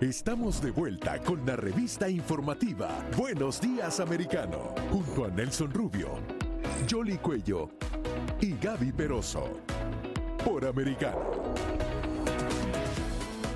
[0.00, 6.20] Estamos de vuelta con la revista informativa Buenos Días Americano, junto a Nelson Rubio,
[6.88, 7.70] Jolly Cuello
[8.40, 9.58] y Gaby Peroso.
[10.44, 11.18] Por Americano.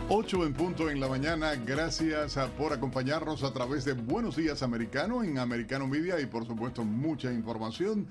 [0.08, 1.54] 8 en punto en la mañana.
[1.54, 6.82] Gracias por acompañarnos a través de Buenos Días Americano en Americano Media y por supuesto
[6.82, 8.08] mucha información,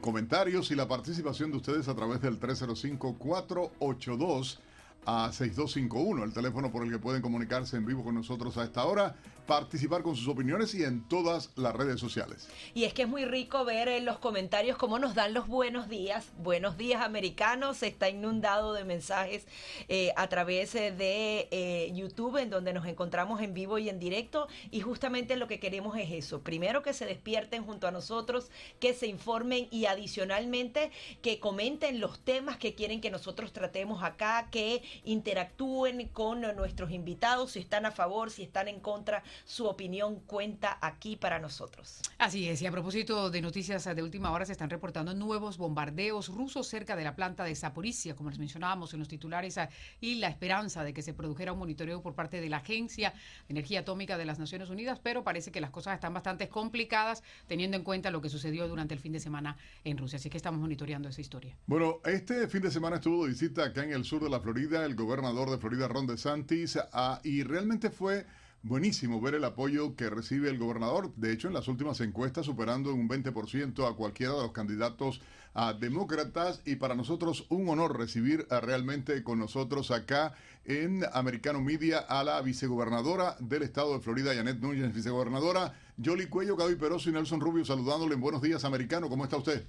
[0.00, 4.60] comentarios y la participación de ustedes a través del 305-482
[5.06, 8.84] a 6251, el teléfono por el que pueden comunicarse en vivo con nosotros a esta
[8.84, 9.14] hora,
[9.46, 12.48] participar con sus opiniones y en todas las redes sociales.
[12.72, 15.88] Y es que es muy rico ver en los comentarios cómo nos dan los buenos
[15.88, 16.32] días.
[16.38, 17.82] Buenos días americanos.
[17.82, 19.46] Está inundado de mensajes
[19.88, 23.98] eh, a través eh, de eh, YouTube en donde nos encontramos en vivo y en
[23.98, 24.48] directo.
[24.70, 26.40] Y justamente lo que queremos es eso.
[26.40, 28.50] Primero que se despierten junto a nosotros,
[28.80, 30.90] que se informen y adicionalmente
[31.20, 37.52] que comenten los temas que quieren que nosotros tratemos acá, que interactúen con nuestros invitados,
[37.52, 39.22] si están a favor, si están en contra.
[39.44, 42.00] Su opinión cuenta aquí para nosotros.
[42.18, 46.28] Así es, y a propósito de noticias de última hora, se están reportando nuevos bombardeos
[46.28, 49.68] rusos cerca de la planta de Zaporizhia, como les mencionábamos en los titulares, ah,
[50.00, 53.10] y la esperanza de que se produjera un monitoreo por parte de la Agencia
[53.46, 57.22] de Energía Atómica de las Naciones Unidas, pero parece que las cosas están bastante complicadas
[57.46, 60.16] teniendo en cuenta lo que sucedió durante el fin de semana en Rusia.
[60.16, 61.56] Así que estamos monitoreando esa historia.
[61.66, 64.83] Bueno, este fin de semana estuvo de visita acá en el sur de la Florida
[64.84, 68.26] el gobernador de Florida, Ron DeSantis, ah, y realmente fue
[68.62, 71.14] buenísimo ver el apoyo que recibe el gobernador.
[71.16, 75.20] De hecho, en las últimas encuestas, superando en un 20% a cualquiera de los candidatos
[75.52, 80.34] a demócratas, y para nosotros un honor recibir ah, realmente con nosotros acá
[80.64, 86.56] en Americano Media a la vicegobernadora del estado de Florida, Janet Núñez, vicegobernadora, Jolly Cuello,
[86.56, 89.08] Gaby Peroso y Nelson Rubio saludándole en Buenos Días Americano.
[89.08, 89.64] ¿Cómo está usted?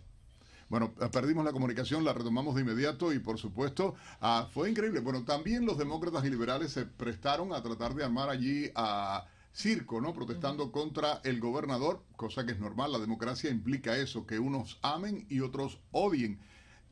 [0.68, 5.00] Bueno, eh, perdimos la comunicación, la retomamos de inmediato y por supuesto ah, fue increíble.
[5.00, 10.02] Bueno, también los demócratas y liberales se prestaron a tratar de armar allí a circo,
[10.02, 10.14] ¿no?
[10.14, 15.26] Protestando contra el gobernador, cosa que es normal, la democracia implica eso, que unos amen
[15.30, 16.40] y otros odien.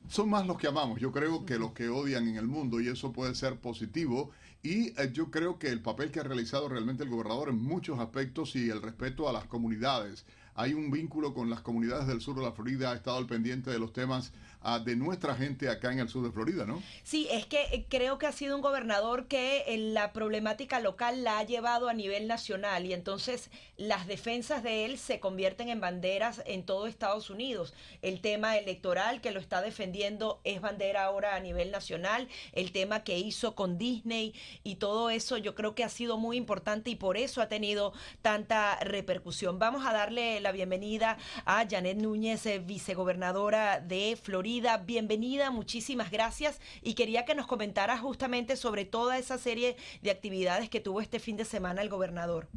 [0.08, 2.88] Son más los que amamos, yo creo, que los que odian en el mundo y
[2.88, 4.32] eso puede ser positivo.
[4.62, 8.00] Y eh, yo creo que el papel que ha realizado realmente el gobernador en muchos
[8.00, 12.36] aspectos y el respeto a las comunidades hay un vínculo con las comunidades del sur
[12.36, 14.32] de la Florida, ha estado al pendiente de los temas
[14.64, 16.82] de nuestra gente acá en el sur de Florida, ¿no?
[17.04, 21.24] Sí, es que eh, creo que ha sido un gobernador que eh, la problemática local
[21.26, 25.82] la ha llevado a nivel nacional y entonces las defensas de él se convierten en
[25.82, 27.74] banderas en todo Estados Unidos.
[28.02, 32.30] El tema electoral que lo está defendiendo es bandera ahora a nivel nacional.
[32.54, 36.38] El tema que hizo con Disney y todo eso yo creo que ha sido muy
[36.38, 37.92] importante y por eso ha tenido
[38.22, 39.60] tanta repercusión.
[39.60, 44.53] Vamos a darle la bienvenida a Janet Núñez, eh, vicegobernadora de Florida.
[44.62, 46.62] Bienvenida, muchísimas gracias.
[46.84, 51.20] Y quería que nos comentara justamente sobre toda esa serie de actividades que tuvo este
[51.20, 52.48] fin de semana el gobernador.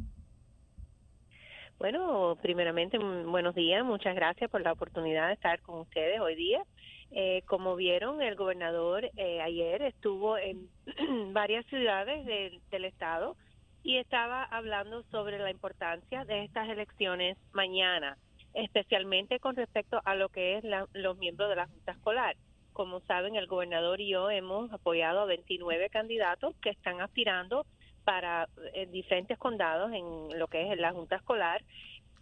[1.79, 3.83] Bueno, primeramente, buenos días.
[3.83, 6.63] Muchas gracias por la oportunidad de estar con ustedes hoy día.
[7.11, 10.69] Eh, como vieron, el gobernador eh, ayer estuvo en
[11.33, 12.25] varias ciudades
[12.69, 13.35] del estado
[13.81, 18.17] y estaba hablando sobre la importancia de estas elecciones mañana,
[18.63, 22.35] especialmente con respecto a lo que es la- los miembros de la Junta Escolar.
[22.73, 27.65] Como saben, el gobernador y yo hemos apoyado a 29 candidatos que están aspirando
[28.03, 31.63] para eh, diferentes condados en lo que es la Junta Escolar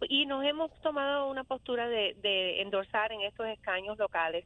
[0.08, 4.44] y nos hemos tomado una postura de, de endorsar en estos escaños locales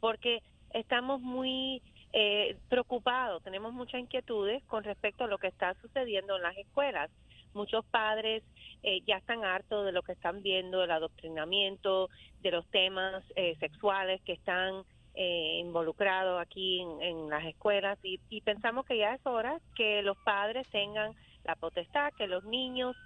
[0.00, 1.82] porque estamos muy
[2.12, 7.10] eh, preocupados, tenemos muchas inquietudes con respecto a lo que está sucediendo en las escuelas.
[7.54, 8.42] Muchos padres
[8.82, 12.10] eh, ya están hartos de lo que están viendo, del adoctrinamiento,
[12.40, 14.82] de los temas eh, sexuales que están
[15.14, 17.98] eh, involucrados aquí en, en las escuelas.
[18.02, 21.14] Y, y pensamos que ya es hora que los padres tengan
[21.44, 22.96] la potestad, que los niños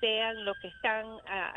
[0.00, 1.06] sean los que están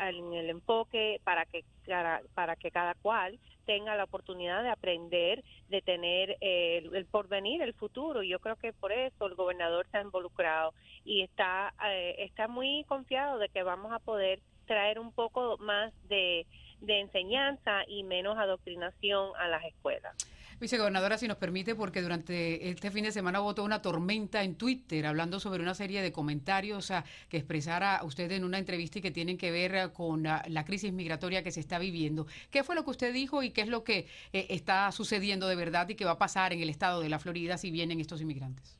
[0.00, 5.44] en el enfoque para que para, para que cada cual tenga la oportunidad de aprender,
[5.68, 8.22] de tener eh, el, porvenir, el futuro.
[8.22, 10.74] Yo creo que por eso el gobernador está involucrado
[11.04, 15.92] y está eh, está muy confiado de que vamos a poder traer un poco más
[16.08, 16.46] de,
[16.80, 20.16] de enseñanza y menos adoctrinación a las escuelas.
[20.62, 25.04] Vicegobernadora, si nos permite, porque durante este fin de semana votó una tormenta en Twitter
[25.06, 26.92] hablando sobre una serie de comentarios
[27.28, 31.42] que expresara usted en una entrevista y que tienen que ver con la, crisis migratoria
[31.42, 32.28] que se está viviendo.
[32.52, 35.56] ¿Qué fue lo que usted dijo y qué es lo que eh, está sucediendo de
[35.56, 38.20] verdad y qué va a pasar en el estado de la Florida si vienen estos
[38.20, 38.78] inmigrantes?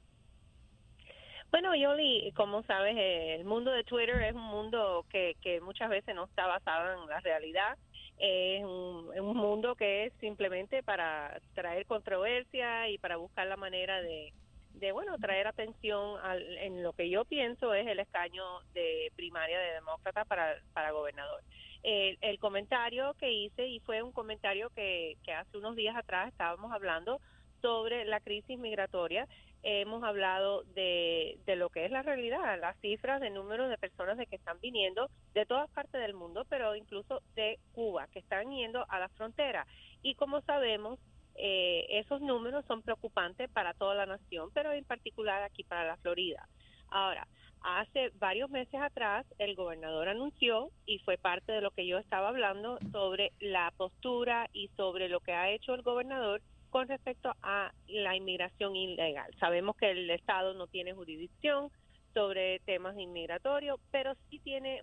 [1.50, 6.14] Bueno, Yoli, como sabes, el mundo de Twitter es un mundo que, que muchas veces
[6.14, 7.76] no está basado en la realidad.
[8.18, 14.00] Es un, un mundo que es simplemente para traer controversia y para buscar la manera
[14.00, 14.32] de,
[14.74, 18.44] de bueno, traer atención al, en lo que yo pienso es el escaño
[18.74, 21.42] de primaria de demócrata para, para gobernador.
[21.82, 26.28] El, el comentario que hice, y fue un comentario que, que hace unos días atrás
[26.28, 27.20] estábamos hablando
[27.60, 29.26] sobre la crisis migratoria,
[29.62, 34.16] hemos hablado de, de lo que es la realidad, las cifras de número de personas
[34.16, 38.50] de que están viniendo de todas partes del mundo, pero incluso de Cuba, que están
[38.50, 39.66] yendo a la frontera.
[40.02, 40.98] Y como sabemos,
[41.36, 45.96] eh, esos números son preocupantes para toda la nación, pero en particular aquí para la
[45.98, 46.46] Florida.
[46.90, 47.26] Ahora,
[47.62, 52.28] hace varios meses atrás el gobernador anunció, y fue parte de lo que yo estaba
[52.28, 57.70] hablando, sobre la postura y sobre lo que ha hecho el gobernador con respecto a
[57.86, 59.30] la inmigración ilegal.
[59.38, 61.70] Sabemos que el Estado no tiene jurisdicción
[62.14, 64.80] sobre temas inmigratorios, pero sí tiene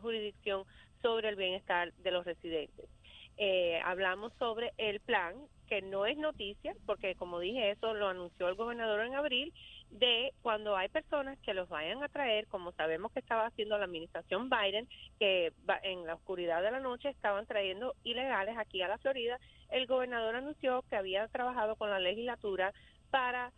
[0.00, 0.64] jurisdicción
[1.00, 2.90] sobre el bienestar de los residentes.
[3.38, 5.34] Eh, hablamos sobre el plan,
[5.66, 9.54] que no es noticia, porque como dije, eso lo anunció el gobernador en abril,
[9.90, 13.84] de cuando hay personas que los vayan a traer, como sabemos que estaba haciendo la
[13.84, 14.88] administración Biden,
[15.18, 15.52] que
[15.82, 19.38] en la oscuridad de la noche estaban trayendo ilegales aquí a la Florida,
[19.70, 22.72] el gobernador anunció que había trabajado con la legislatura
[23.10, 23.52] para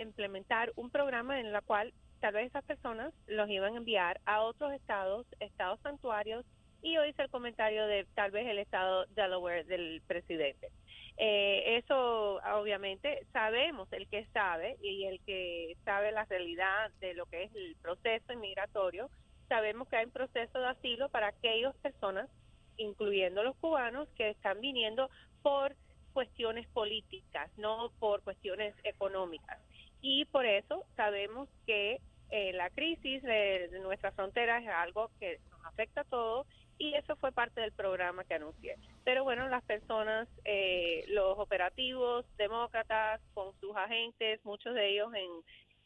[0.00, 4.42] implementar un programa en el cual tal vez esas personas los iban a enviar a
[4.42, 6.44] otros estados, estados santuarios,
[6.82, 10.68] y hoy hice el comentario de tal vez el estado Delaware del presidente.
[11.16, 17.26] Eh, eso obviamente sabemos, el que sabe y el que sabe la realidad de lo
[17.26, 19.08] que es el proceso inmigratorio,
[19.48, 22.28] sabemos que hay un proceso de asilo para aquellas personas,
[22.76, 25.08] incluyendo los cubanos, que están viniendo
[25.42, 25.76] por
[26.12, 29.60] cuestiones políticas, no por cuestiones económicas.
[30.00, 32.00] Y por eso sabemos que
[32.30, 36.46] eh, la crisis de, de nuestra frontera es algo que nos afecta a todos
[36.78, 38.76] y eso fue parte del programa que anuncié.
[39.04, 45.30] Pero bueno, las personas, eh, los operativos demócratas con sus agentes, muchos de ellos en,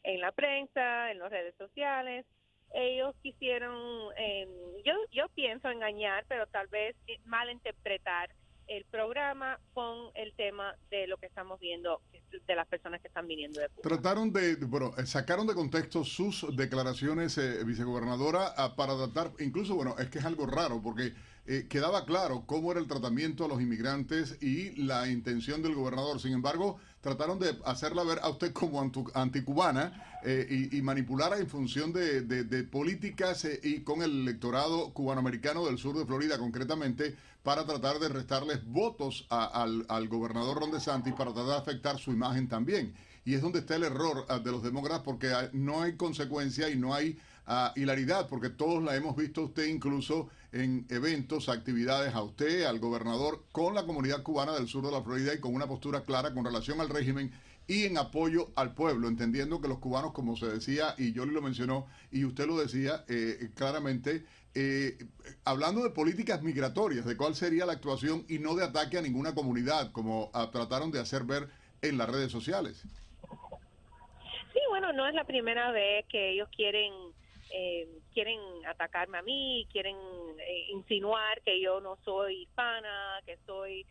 [0.03, 2.25] en la prensa, en las redes sociales,
[2.73, 4.47] ellos quisieron, eh,
[4.85, 6.95] yo, yo pienso engañar, pero tal vez
[7.25, 8.29] malinterpretar
[8.69, 12.01] el programa con el tema de lo que estamos viendo
[12.47, 13.67] de las personas que están viniendo de.
[13.81, 19.95] Trataron de, bueno, eh, sacaron de contexto sus declaraciones, eh, vicegobernadora, para tratar, incluso, bueno,
[19.97, 21.13] es que es algo raro, porque
[21.47, 26.19] eh, quedaba claro cómo era el tratamiento a los inmigrantes y la intención del gobernador.
[26.19, 28.79] Sin embargo, trataron de hacerla ver a usted como
[29.15, 35.77] anticubana y, y manipular en función de, de políticas y con el electorado cubanoamericano del
[35.77, 41.33] sur de Florida concretamente para tratar de restarles votos al, al, gobernador Ron DeSantis para
[41.33, 42.93] tratar de afectar su imagen también.
[43.25, 46.75] Y es donde está el error ah, de los demócratas porque no hay consecuencia y
[46.75, 52.23] no hay uh, hilaridad, porque todos la hemos visto usted incluso en eventos, actividades a
[52.23, 55.67] usted, al gobernador, con la comunidad cubana del sur de la Florida y con una
[55.67, 57.31] postura clara con relación al régimen
[57.67, 61.39] y en apoyo al pueblo, entendiendo que los cubanos, como se decía, y yo lo
[61.39, 64.25] mencionó, y usted lo decía eh, claramente,
[64.55, 64.97] eh,
[65.45, 69.35] hablando de políticas migratorias, de cuál sería la actuación y no de ataque a ninguna
[69.35, 71.49] comunidad, como ah, trataron de hacer ver
[71.81, 72.83] en las redes sociales.
[74.53, 76.93] Sí, bueno, no es la primera vez que ellos quieren
[77.51, 79.95] eh, quieren atacarme a mí, quieren
[80.39, 83.85] eh, insinuar que yo no soy hispana, que soy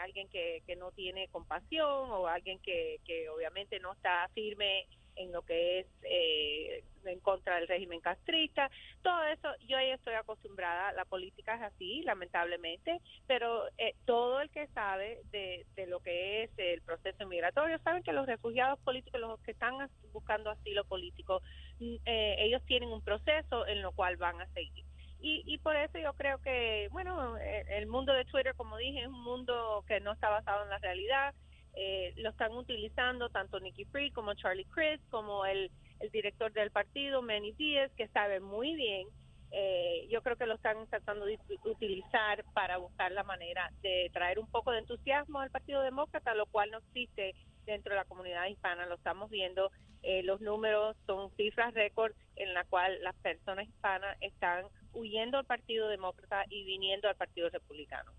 [0.00, 5.32] alguien que, que no tiene compasión o alguien que, que obviamente no está firme en
[5.32, 8.70] lo que es eh, en contra del régimen castrista,
[9.02, 14.50] todo eso, yo ya estoy acostumbrada, la política es así, lamentablemente, pero eh, todo el
[14.50, 19.20] que sabe de, de, lo que es el proceso migratorio, saben que los refugiados políticos,
[19.20, 19.74] los que están
[20.12, 21.42] buscando asilo político,
[21.78, 24.84] mm, eh, ellos tienen un proceso en lo cual van a seguir.
[25.20, 29.06] Y, y, por eso yo creo que, bueno, el mundo de Twitter, como dije, es
[29.06, 31.34] un mundo que no está basado en la realidad,
[31.76, 36.70] eh, lo están utilizando tanto Nicky Free como Charlie Chris, como el, el director del
[36.70, 39.06] partido, Manny Díaz, que sabe muy bien.
[39.52, 44.38] Eh, yo creo que lo están tratando de utilizar para buscar la manera de traer
[44.38, 48.46] un poco de entusiasmo al Partido Demócrata, lo cual no existe dentro de la comunidad
[48.46, 48.86] hispana.
[48.86, 49.70] Lo estamos viendo,
[50.02, 55.44] eh, los números son cifras récord en la cual las personas hispanas están huyendo al
[55.44, 58.12] Partido Demócrata y viniendo al Partido Republicano.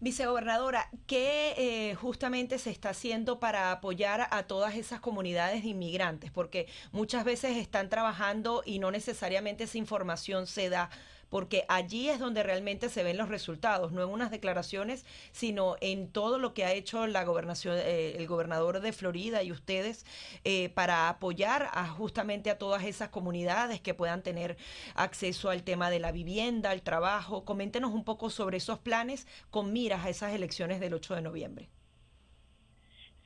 [0.00, 6.30] Vicegobernadora, ¿qué eh, justamente se está haciendo para apoyar a todas esas comunidades de inmigrantes?
[6.30, 10.90] Porque muchas veces están trabajando y no necesariamente esa información se da
[11.28, 16.08] porque allí es donde realmente se ven los resultados, no en unas declaraciones, sino en
[16.08, 20.04] todo lo que ha hecho la gobernación, eh, el gobernador de Florida y ustedes
[20.44, 24.56] eh, para apoyar a, justamente a todas esas comunidades que puedan tener
[24.94, 27.44] acceso al tema de la vivienda, al trabajo.
[27.44, 31.75] Coméntenos un poco sobre esos planes con miras a esas elecciones del 8 de noviembre.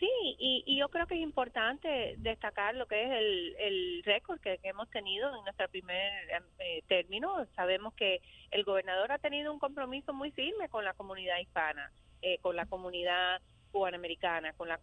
[0.01, 3.11] Sí, y, yo creo que es importante destacar lo que es
[3.59, 6.11] el, récord que, hemos tenido en nuestro primer
[6.59, 7.45] eh, término.
[7.55, 11.93] Sabemos que el gobernador ha tenido un compromiso muy firme con la comunidad hispana,
[12.23, 13.43] eh, con la comunidad
[13.73, 14.81] cubanoamericana, con la,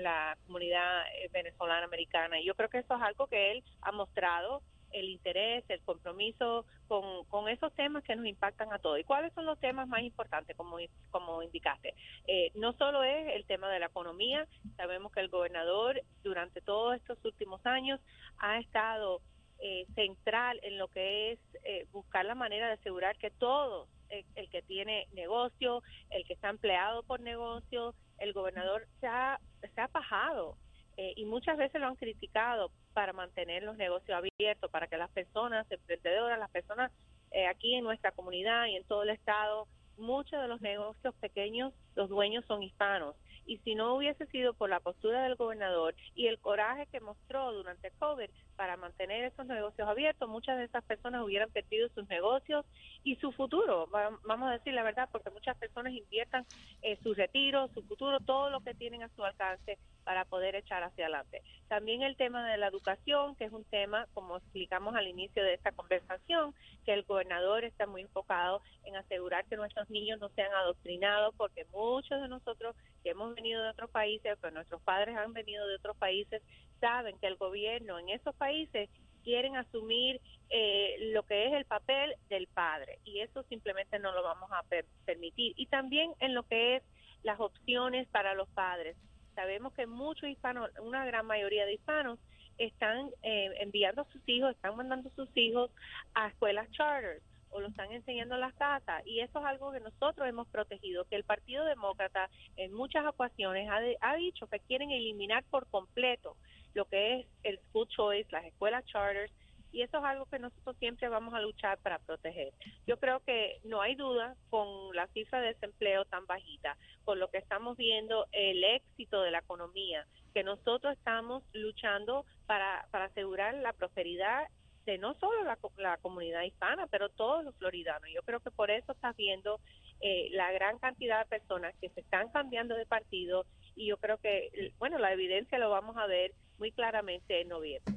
[0.00, 2.40] la comunidad eh, venezolana americana.
[2.40, 4.60] Y yo creo que eso es algo que él ha mostrado
[4.92, 8.98] el interés, el compromiso con, con, esos temas que nos impactan a todos.
[8.98, 10.76] ¿Y cuáles son los temas más importantes, como,
[11.10, 11.94] como indicaste?
[12.26, 14.46] Eh, no solo es el tema de la economía,
[14.76, 18.00] sabemos que el gobernador durante todos estos últimos años
[18.38, 19.20] ha estado
[19.58, 23.88] eh, central en lo que es eh, buscar la manera de asegurar que todos,
[24.34, 29.40] el que tiene negocio, el que está empleado por negocio, el gobernador se ha,
[29.74, 30.56] se ha bajado
[30.96, 35.10] eh, y muchas veces lo han criticado para mantener los negocios abiertos, para que las
[35.10, 36.92] personas emprendedoras, las personas
[37.30, 41.72] eh, aquí en nuestra comunidad y en todo el estado, muchos de los negocios pequeños,
[41.94, 43.16] los dueños son hispanos.
[43.44, 47.52] Y si no hubiese sido por la postura del gobernador y el coraje que mostró
[47.52, 52.64] durante COVID para mantener esos negocios abiertos, muchas de esas personas hubieran perdido sus negocios
[53.02, 53.88] y su futuro.
[54.24, 56.46] Vamos a decir la verdad, porque muchas personas inviertan
[56.82, 60.82] eh, su retiro, su futuro, todo lo que tienen a su alcance para poder echar
[60.82, 61.42] hacia adelante.
[61.68, 65.54] También el tema de la educación, que es un tema, como explicamos al inicio de
[65.54, 66.54] esta conversación,
[66.84, 71.64] que el gobernador está muy enfocado en asegurar que nuestros niños no sean adoctrinados, porque
[71.72, 75.76] muchos de nosotros que hemos venido de otros países, pero nuestros padres han venido de
[75.76, 76.42] otros países,
[76.80, 78.90] saben que el gobierno en esos países
[79.22, 84.22] quieren asumir eh, lo que es el papel del padre y eso simplemente no lo
[84.22, 84.64] vamos a
[85.04, 85.54] permitir.
[85.56, 86.82] Y también en lo que es
[87.22, 88.96] las opciones para los padres.
[89.34, 92.18] Sabemos que muchos hispanos, una gran mayoría de hispanos,
[92.58, 95.70] están eh, enviando a sus hijos, están mandando a sus hijos
[96.14, 99.02] a escuelas charters o lo están enseñando en las casas.
[99.06, 103.68] Y eso es algo que nosotros hemos protegido, que el Partido Demócrata en muchas ocasiones
[103.68, 106.36] ha, ha dicho que quieren eliminar por completo
[106.74, 109.32] lo que es el school choice, las escuelas charters
[109.72, 112.52] y eso es algo que nosotros siempre vamos a luchar para proteger.
[112.86, 117.30] Yo creo que no hay duda con la cifra de desempleo tan bajita, con lo
[117.30, 123.54] que estamos viendo, el éxito de la economía, que nosotros estamos luchando para, para asegurar
[123.54, 124.46] la prosperidad
[124.84, 128.10] de no solo la, la comunidad hispana, pero todos los floridanos.
[128.12, 129.60] Yo creo que por eso estás viendo
[130.00, 134.18] eh, la gran cantidad de personas que se están cambiando de partido y yo creo
[134.18, 137.94] que, bueno, la evidencia lo vamos a ver muy claramente en noviembre.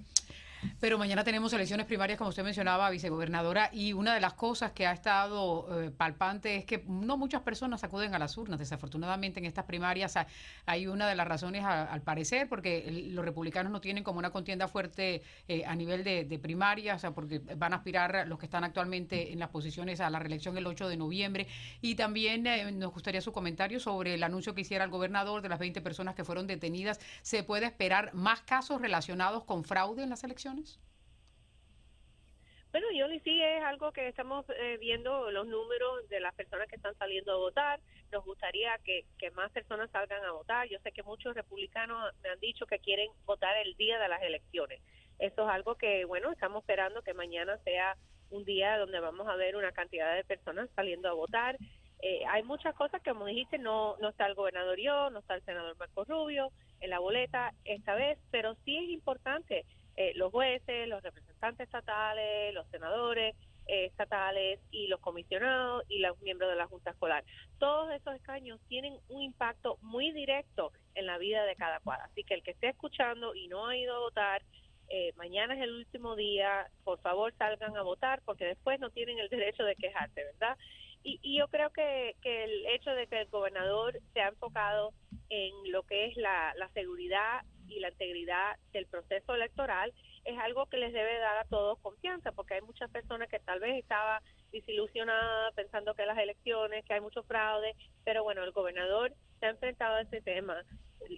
[0.85, 4.85] Pero mañana tenemos elecciones primarias, como usted mencionaba, vicegobernadora, y una de las cosas que
[4.85, 8.59] ha estado eh, palpante es que no muchas personas acuden a las urnas.
[8.59, 10.13] Desafortunadamente, en estas primarias
[10.67, 14.67] hay una de las razones, al parecer, porque los republicanos no tienen como una contienda
[14.67, 18.63] fuerte eh, a nivel de, primarias, o sea, porque van a aspirar los que están
[18.63, 21.47] actualmente en las posiciones a la reelección el 8 de noviembre.
[21.81, 25.49] Y también eh, nos gustaría su comentario sobre el anuncio que hiciera el gobernador de
[25.49, 26.99] las 20 personas que fueron detenidas.
[27.23, 30.74] ¿Se puede esperar más casos relacionados con fraude en las elecciones?
[32.95, 36.77] Bueno, yo sí es algo que estamos eh, viendo los números de las personas que
[36.77, 37.79] están saliendo a votar.
[38.11, 40.69] Nos gustaría que, más personas salgan a votar.
[40.69, 44.21] Yo sé que muchos republicanos me han dicho que quieren votar el día de las
[44.21, 44.81] elecciones.
[45.19, 47.97] Eso es algo que, bueno, estamos esperando que mañana sea
[48.29, 51.57] un día donde vamos a ver una cantidad de personas saliendo a votar.
[52.01, 55.35] Eh, hay muchas cosas que, como dijiste, no, no está el gobernador yo, no está
[55.35, 56.49] el senador Marco Rubio
[56.79, 59.65] en la boleta esta vez, pero sí es importante
[59.97, 63.35] eh, los jueces, los representantes estatales, los senadores
[63.67, 67.23] eh, estatales y los comisionados y los miembros de la Junta Escolar.
[67.57, 71.99] Todos esos escaños tienen un impacto muy directo en la vida de cada cual.
[72.03, 74.43] Así que el que esté escuchando y no ha ido a votar,
[74.89, 79.17] eh, mañana es el último día, por favor salgan a votar porque después no tienen
[79.17, 80.57] el derecho de quejarse, ¿verdad?
[81.01, 84.91] Y, yo creo que, el hecho de que el gobernador se ha enfocado
[85.29, 89.93] en lo que es la, la seguridad y la integridad del proceso electoral
[90.25, 93.59] es algo que les debe dar a todos confianza, porque hay muchas personas que tal
[93.59, 99.13] vez estaban desilusionadas pensando que las elecciones, que hay mucho fraude, pero bueno, el gobernador
[99.39, 100.63] se ha enfrentado a ese tema.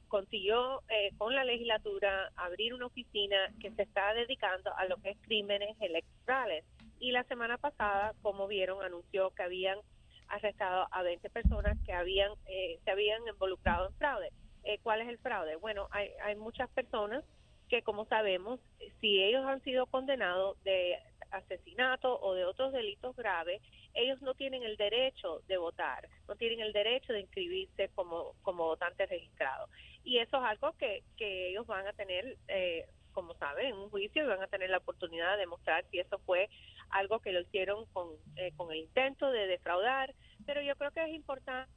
[0.10, 5.12] Consiguió eh, con la legislatura abrir una oficina que se está dedicando a lo que
[5.12, 6.66] es crímenes electorales.
[7.00, 9.80] Y la semana pasada, como vieron, anunció que habían
[10.28, 14.32] arrestado a 20 personas que habían eh, se habían involucrado en fraude.
[14.68, 15.56] Eh, ¿Cuál es el fraude?
[15.56, 17.24] Bueno, hay, hay muchas personas
[17.70, 18.60] que, como sabemos,
[19.00, 20.98] si ellos han sido condenados de
[21.32, 23.62] asesinato o de otros delitos graves,
[23.94, 28.66] ellos no tienen el derecho de votar, no tienen el derecho de inscribirse como, como
[28.66, 29.70] votantes registrados.
[30.04, 33.90] Y eso es algo que, que ellos van a tener, eh, como saben, en un
[33.90, 36.50] juicio y van a tener la oportunidad de demostrar si eso fue
[36.90, 40.14] algo que lo hicieron con, eh, con el intento de defraudar.
[40.46, 41.72] Pero yo creo que es importante.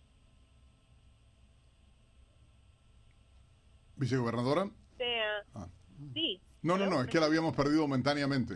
[4.01, 4.67] Vicegobernadora.
[4.97, 5.69] Sea, Ah.
[6.15, 6.41] Sí.
[6.63, 8.55] No, no, no, es que la habíamos perdido momentáneamente.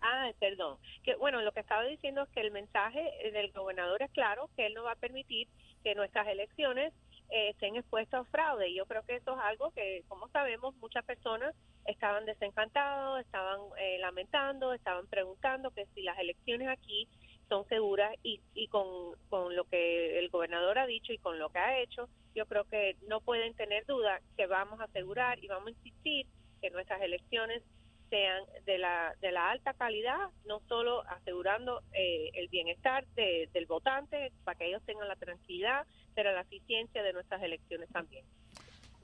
[0.00, 0.78] Ah, perdón.
[1.04, 3.00] Que bueno, lo que estaba diciendo es que el mensaje
[3.32, 5.48] del gobernador es claro que él no va a permitir
[5.82, 6.92] que nuestras elecciones
[7.30, 8.68] eh, estén expuestas a fraude.
[8.68, 11.54] Y yo creo que eso es algo que, como sabemos, muchas personas
[11.86, 17.08] estaban desencantados, estaban eh, lamentando, estaban preguntando que si las elecciones aquí
[17.48, 21.50] son seguras y, y con, con lo que el gobernador ha dicho y con lo
[21.50, 25.48] que ha hecho, yo creo que no pueden tener duda que vamos a asegurar y
[25.48, 26.26] vamos a insistir
[26.60, 27.62] que nuestras elecciones
[28.10, 33.66] sean de la, de la alta calidad, no solo asegurando eh, el bienestar de- del
[33.66, 38.24] votante para que ellos tengan la tranquilidad, pero la eficiencia de nuestras elecciones también.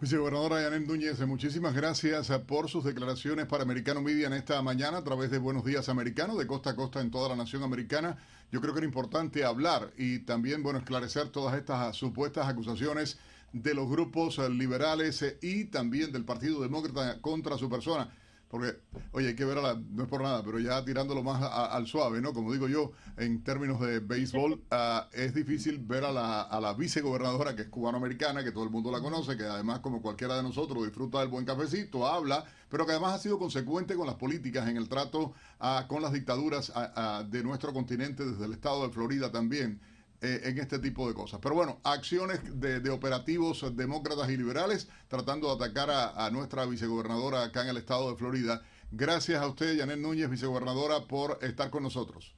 [0.01, 4.97] Vicegobernadora Yanet Núñez, muchísimas gracias eh, por sus declaraciones para Americano Media en esta mañana
[4.97, 8.17] a través de Buenos Días Americano, de costa a costa en toda la nación americana.
[8.51, 13.19] Yo creo que era importante hablar y también, bueno, esclarecer todas estas ah, supuestas acusaciones
[13.53, 18.11] de los grupos eh, liberales eh, y también del Partido Demócrata contra su persona.
[18.51, 18.77] Porque,
[19.13, 21.67] oye, hay que ver a la, no es por nada, pero ya tirándolo más a-
[21.67, 22.33] al suave, ¿no?
[22.35, 26.75] Como digo yo, en términos de béisbol, ah, es difícil ver a la, a la
[26.75, 30.43] vicegobernadora, que es cubanoamericana, que todo el mundo la conoce, que además, como cualquiera de
[30.43, 34.69] nosotros, disfruta del buen cafecito, habla, pero que además ha sido consecuente con las políticas
[34.69, 38.93] en el trato ah, con las dictaduras ah, de nuestro continente, desde el estado de
[38.93, 39.81] Florida también
[40.23, 41.41] eh, en este tipo de cosas.
[41.43, 46.67] Pero bueno, acciones de, de operativos demócratas y liberales tratando de atacar a, a nuestra
[46.67, 48.63] vicegobernadora acá en el estado de Florida.
[48.91, 52.35] Gracias a usted, Janet Núñez, vicegobernadora, por estar con nosotros.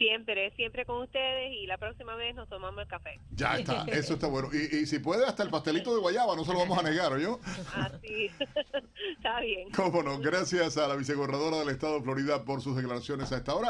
[0.00, 3.20] Siempre, siempre con ustedes y la próxima vez nos tomamos el café.
[3.32, 4.48] Ya está, eso está bueno.
[4.50, 7.12] Y, y si puede, hasta el pastelito de guayaba, no se lo vamos a negar,
[7.12, 7.38] ¿oyó?
[7.74, 8.30] Así,
[9.16, 9.70] está bien.
[9.72, 13.54] Cómo no, gracias a la vicegobernadora del estado de Florida por sus declaraciones a esta
[13.54, 13.68] hora.